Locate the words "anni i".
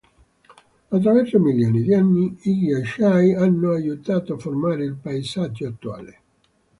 1.93-2.57